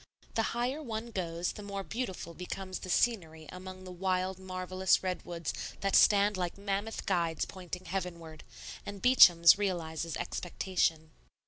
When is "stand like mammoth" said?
5.95-7.05